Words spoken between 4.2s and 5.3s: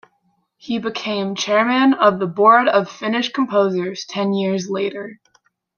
years later.